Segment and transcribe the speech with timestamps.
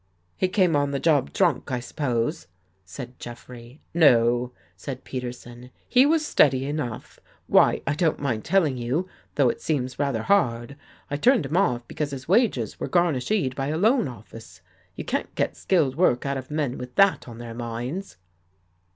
[0.35, 2.47] "He came on the job drunk, I suppose,"
[2.85, 7.19] said Jeff rey." No," said Peterson, he was steady enough.
[7.45, 10.75] Why, I don't mind telling you, though it seems rather hard,
[11.11, 14.61] I turned him off because his wages were garnisheed by a Loan Office.
[14.95, 18.17] You can't get skilled work out of men with that on their minds."